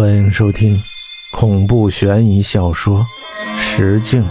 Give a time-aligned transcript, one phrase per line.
[0.00, 0.82] 欢迎收听
[1.30, 3.04] 恐怖悬疑小说
[3.58, 4.22] 《石镜》，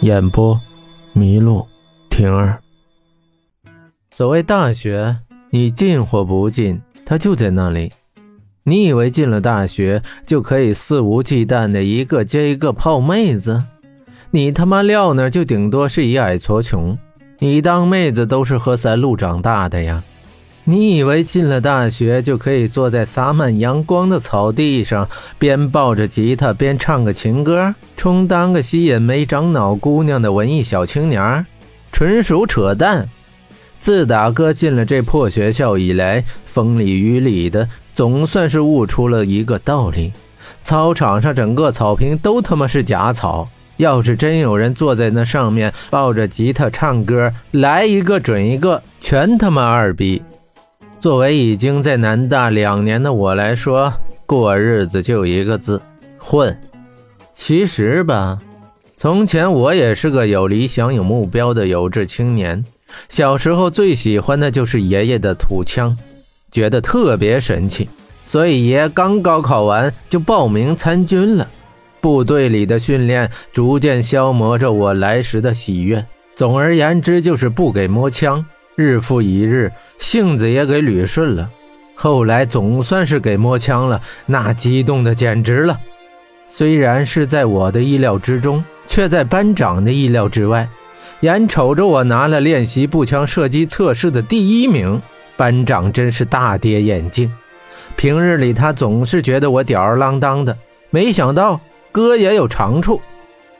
[0.00, 0.60] 演播：
[1.14, 1.64] 麋鹿
[2.10, 2.60] 婷儿。
[4.10, 5.18] 所谓大学，
[5.50, 7.92] 你进或不进，它就在那里。
[8.64, 13.62] 你以为进了大学就可以肆无忌惮的一个接一个泡妹子？
[14.32, 16.98] 你他妈撂那就顶多是一矮矬穷。
[17.38, 20.02] 你当妹子都是喝三鹿长大的呀。
[20.68, 25.08] 你以为进了大学就可以坐在洒满阳光的草地上，
[25.38, 31.46] 边抱着吉他边唱个情歌，充当个吸引没长脑姑娘的文艺小青年？
[31.92, 33.08] 纯属扯淡！
[33.78, 40.12] 自打哥进了这破学校以来，风里雨里的，总算是悟出了一个道理：
[40.64, 43.48] 操场上整个草坪都他妈是假草。
[43.76, 50.20] 要是真有人坐在那上面抱着吉他唱歌，来一个准一个，全他妈二逼！
[50.98, 53.92] 作为已经在南大两年的我来说，
[54.24, 55.80] 过日子就一个字：
[56.18, 56.58] 混。
[57.34, 58.38] 其实吧，
[58.96, 62.64] 从前我也是个有理想、有目标的有志青年。
[63.08, 65.96] 小时候最喜欢的就是爷爷的土枪，
[66.50, 67.88] 觉得特别神气，
[68.24, 71.46] 所以爷刚高考完就报名参军了。
[72.00, 76.04] 部队里的训练逐渐消磨着我来时的喜悦。
[76.34, 78.44] 总而言之，就是不给摸枪。
[78.76, 81.48] 日复一日，性子也给捋顺了。
[81.94, 85.78] 后来总算是给摸枪了，那激动的简直了。
[86.46, 90.68] 虽然是在我的意料之中，却在班长的意料之外。
[91.20, 95.00] 眼瞅着我拿了练习步枪射击测试的第一名，
[95.38, 97.32] 班长真是大跌眼镜。
[97.96, 100.54] 平日里他总是觉得我吊儿郎当的，
[100.90, 101.58] 没想到
[101.90, 103.00] 哥也有长处。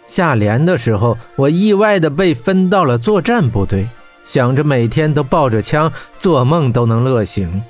[0.07, 3.87] 下连的时候，我意外的被分到了作战部队。
[4.27, 7.63] 想着每天都抱着枪，做梦都能乐醒。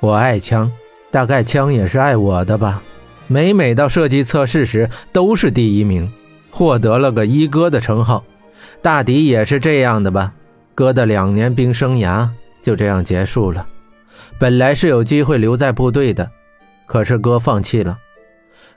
[0.00, 0.70] 我爱枪，
[1.12, 2.82] 大概枪也是爱我的吧。
[3.28, 6.12] 每每到射击测试时，都是第一名，
[6.50, 8.24] 获得了个一哥的称号。
[8.82, 10.32] 大抵也是这样的吧。
[10.74, 12.28] 哥的两年兵生涯
[12.60, 13.64] 就这样结束了。
[14.36, 16.28] 本来是有机会留在部队的，
[16.86, 17.96] 可是哥放弃了。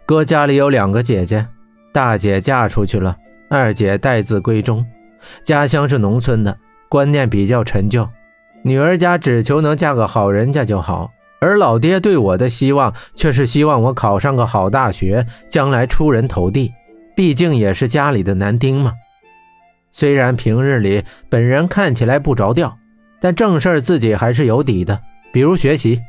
[0.05, 1.47] 哥家里有两个姐姐，
[1.91, 3.17] 大姐嫁出去了，
[3.49, 4.85] 二姐待字闺中，
[5.43, 6.55] 家乡是农村的。
[6.89, 8.07] 观念比较陈旧，
[8.63, 16.71] 女儿家只求能嫁个好人家就好，而老爹对我的希望却是希望我考上个好大学，将来出人头地。
[17.15, 18.93] 毕竟也是家里的男丁嘛。
[19.91, 22.77] 虽然平日里本人看起来不着调，
[23.19, 24.99] 但正事儿自己还是有底的。
[25.31, 25.99] 比如学习，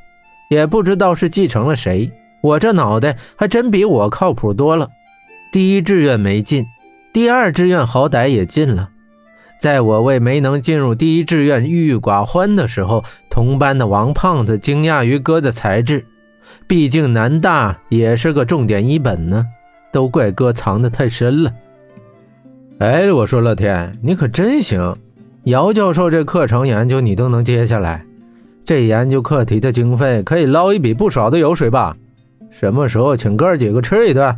[0.51, 2.11] 也不知道是继承了谁，
[2.43, 4.89] 我这脑袋还真比我靠谱多了。
[5.51, 6.67] 第一志愿没进，
[7.13, 8.91] 第二志愿好歹也进了。
[9.59, 16.07] 在我为没能进入第一志愿郁郁寡欢的时候，同班的王胖子惊讶于哥的才智。
[16.67, 19.45] 毕竟南大也是个重点一本呢，
[19.93, 21.53] 都怪哥藏得太深了。
[22.79, 24.95] 哎，我说乐天，你可真行！
[25.45, 28.05] 姚教授这课程研究你都能接下来，
[28.65, 31.97] 这研究课题的经费可以捞一笔不少的油水吧？
[32.51, 34.37] 什么时候请哥几个吃一顿？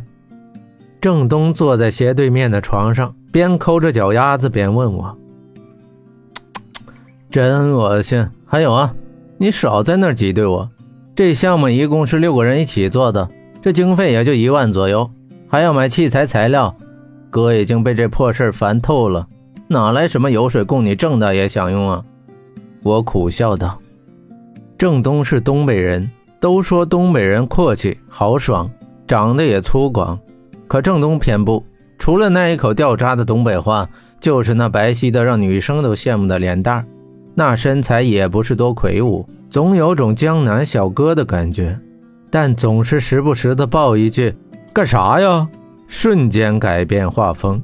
[0.99, 3.13] 郑东坐在斜对面的床上。
[3.31, 5.17] 边抠着脚丫子边问我
[7.31, 8.27] ：“真恶心！
[8.45, 8.93] 还有啊，
[9.37, 10.69] 你少在那儿挤兑我。
[11.15, 13.29] 这项目一共是六个人一起做的，
[13.61, 15.09] 这经费也就一万左右，
[15.47, 16.75] 还要买器材材料。
[17.29, 19.25] 哥已经被这破事烦透了，
[19.69, 22.03] 哪来什么油水供你郑大爷享用啊？”
[22.83, 23.77] 我苦笑道
[24.77, 28.69] ：“郑东是东北人，都说东北人阔气豪爽，
[29.07, 30.17] 长得也粗犷，
[30.67, 31.63] 可郑东偏不。”
[32.01, 33.87] 除了那一口掉渣的东北话，
[34.19, 36.83] 就是那白皙的让女生都羡慕的脸蛋
[37.35, 41.77] 那身材也不是多魁梧，总有种江南小哥的感觉，
[42.31, 44.33] 但总是时不时的爆一句
[44.73, 45.47] “干啥呀”，
[45.87, 47.61] 瞬间改变画风。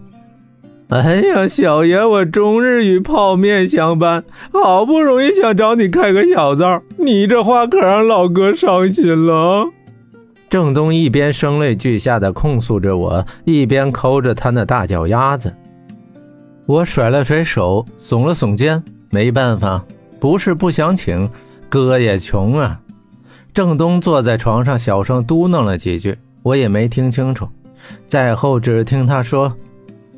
[0.90, 4.24] 哎呀，小爷我终日与泡面相伴，
[4.54, 9.72] 好不容易想找你开个小灶，你这话可让老哥伤心了。
[10.50, 15.54] 郑东一边声泪俱下的控诉着我，一边抠着他那大脚丫子。
[16.66, 19.84] 我甩了甩手，耸了耸肩，没办法，
[20.20, 21.30] 不是不想请，
[21.70, 22.80] 哥也穷啊。
[23.54, 27.48] 郑东坐在床上，小声嘟囔了几句，我也没听清楚。
[28.06, 29.54] 再后，只听他说：“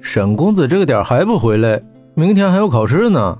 [0.02, 1.82] 沈公子这个点还不回来，
[2.14, 3.38] 明天还有考试呢。”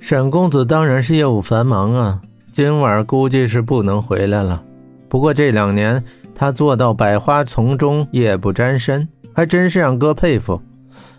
[0.00, 2.20] 沈公子当然是业务繁忙啊，
[2.52, 4.62] 今晚估计是不能回来了。
[5.10, 6.02] 不过这两年
[6.34, 10.62] 他做到百花丛中夜不沾身，还真是让哥佩服。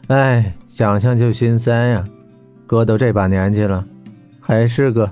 [0.07, 2.03] 哎，想想就心酸呀。
[2.65, 3.85] 哥都这把年纪了，
[4.39, 5.11] 还是个……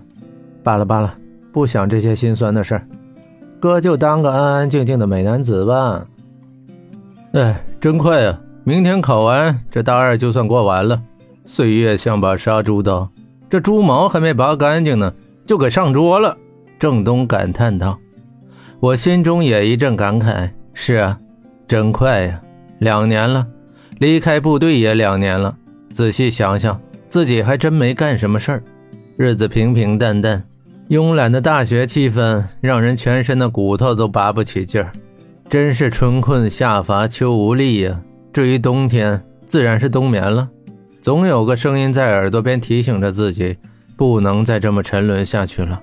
[0.64, 1.14] 罢了罢了，
[1.52, 2.88] 不想这些心酸的事儿。
[3.60, 6.06] 哥就当个安安静静的美男子吧。
[7.34, 8.40] 哎，真快啊！
[8.64, 11.02] 明天考完，这大二就算过完了。
[11.46, 13.10] 岁月像把杀猪刀，
[13.50, 15.14] 这猪毛还没拔干净呢，
[15.46, 16.38] 就给上桌了。
[16.80, 17.98] 郑东感叹道
[18.82, 20.50] ：“我心中也一阵感慨。
[20.74, 21.20] 是啊，
[21.68, 22.42] 真快呀，
[22.80, 23.46] 两年了，
[24.00, 25.54] 离开部队也两年了。
[25.92, 28.64] 仔细想想，自己还真没干什么事儿，
[29.18, 30.42] 日子平平淡淡。
[30.88, 34.92] 慵懒的大学气氛让人全身的骨头都拔不起劲儿。
[35.50, 38.00] 真是春困夏乏秋无力呀。
[38.32, 40.48] 至于冬天，自然是冬眠了。”
[41.02, 43.58] 总有个声音在耳朵边提醒着自己，
[43.98, 45.82] 不能再这么沉沦下去了。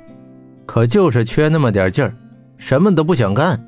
[0.64, 2.14] 可就是缺那么点劲儿，
[2.58, 3.60] 什么都不想干。